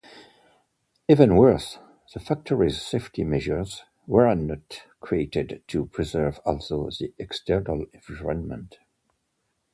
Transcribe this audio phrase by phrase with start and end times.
[1.07, 1.77] Even worse,
[2.11, 8.79] the factory's safety measures weren't created to preserve also the external environment.